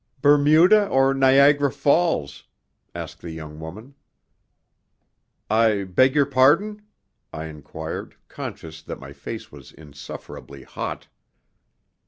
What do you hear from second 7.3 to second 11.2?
I inquired, conscious that my face was insufferably hot.